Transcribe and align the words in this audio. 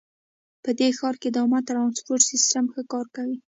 په 0.63 0.69
دې 0.79 0.89
ښار 0.97 1.15
کې 1.21 1.29
د 1.31 1.37
عامه 1.41 1.59
ترانسپورټ 1.69 2.21
سیسټم 2.31 2.65
ښه 2.73 2.81
کار 2.93 3.05
کوي 3.15 3.37